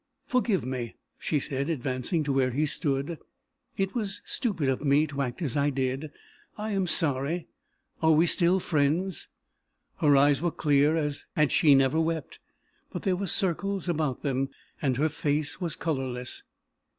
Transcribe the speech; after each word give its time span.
"Forgive 0.25 0.65
me," 0.65 0.95
she 1.19 1.37
said, 1.39 1.69
advancing 1.69 2.23
to 2.23 2.33
where 2.33 2.49
he 2.49 2.65
stood, 2.65 3.19
"it 3.77 3.93
was 3.93 4.23
stupid 4.25 4.67
of 4.67 4.83
me 4.83 5.05
to 5.05 5.21
act 5.21 5.43
as 5.43 5.55
I 5.55 5.69
did. 5.69 6.11
I 6.57 6.71
am 6.71 6.87
sorry 6.87 7.45
are 8.01 8.09
we 8.09 8.25
still 8.25 8.59
friends?" 8.59 9.27
Her 9.97 10.17
eyes 10.17 10.41
were 10.41 10.49
clear 10.49 10.97
as 10.97 11.27
had 11.35 11.51
she 11.51 11.75
never 11.75 11.99
wept, 11.99 12.39
but 12.91 13.03
there 13.03 13.15
were 13.15 13.27
circles 13.27 13.87
about 13.87 14.23
them, 14.23 14.49
and 14.81 14.97
her 14.97 15.07
face 15.07 15.61
was 15.61 15.75
colorless. 15.75 16.41